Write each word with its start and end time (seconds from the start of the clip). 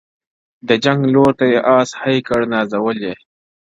د 0.67 0.69
جنګ 0.83 0.99
لور 1.13 1.31
ته 1.39 1.45
یې 1.51 1.59
آس 1.77 1.89
هی 2.01 2.17
کړ 2.27 2.39
نازولی- 2.53 3.13